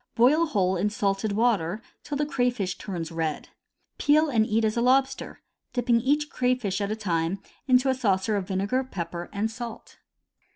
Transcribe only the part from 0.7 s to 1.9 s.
in salted water